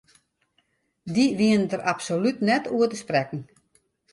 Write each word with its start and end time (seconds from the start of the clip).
Dy 1.13 1.25
wienen 1.37 1.65
dêr 1.71 1.85
absolút 1.93 2.37
net 2.47 2.63
oer 2.73 2.89
te 2.91 2.97
sprekken. 3.03 3.41